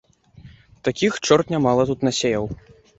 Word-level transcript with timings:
Такіх 0.89 1.21
чорт 1.27 1.55
нямала 1.57 1.89
тут 1.95 1.99
насеяў. 2.11 2.53